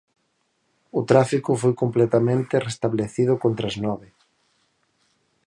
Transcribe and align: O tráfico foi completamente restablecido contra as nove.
O 0.99 1.01
tráfico 1.11 1.51
foi 1.61 1.73
completamente 1.81 2.63
restablecido 2.67 3.33
contra 3.43 3.65
as 3.71 3.75
nove. 3.85 4.07